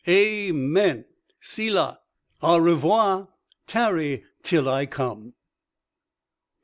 [0.07, 1.05] Amen.
[1.41, 1.99] Selah.
[2.41, 3.27] Au revoir.
[3.67, 5.35] Tarry till I come."